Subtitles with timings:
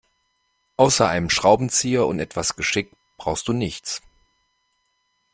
[0.77, 4.01] Außer einem Schraubenzieher und etwas Geschick brauchst du nichts.